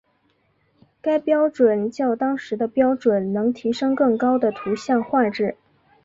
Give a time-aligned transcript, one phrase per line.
[0.99, 5.55] 该标准较当时的标准能提升更高的图像画质。